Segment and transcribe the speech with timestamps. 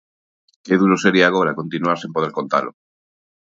[0.65, 2.71] Que duro sería agora continuar sen poder contalo.